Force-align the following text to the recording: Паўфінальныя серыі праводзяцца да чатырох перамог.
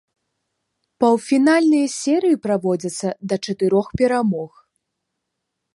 Паўфінальныя 1.03 1.87
серыі 1.99 2.41
праводзяцца 2.47 3.09
да 3.33 3.41
чатырох 3.49 3.87
перамог. 4.01 4.51